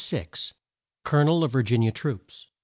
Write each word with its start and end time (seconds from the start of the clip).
COL 1.03 1.19
O 1.19 1.23
NEL 1.25 1.43
OF 1.43 1.51
VIR 1.51 1.61
GIN 1.61 1.83
I 1.83 1.85
A 1.85 1.91
TROOPS. 1.91 2.47